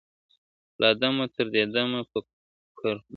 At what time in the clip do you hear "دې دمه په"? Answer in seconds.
1.53-2.17